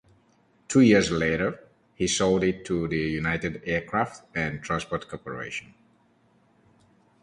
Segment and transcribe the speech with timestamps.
[0.67, 1.59] Two years later,
[1.93, 5.75] he sold it to the United Aircraft and Transport Corporation.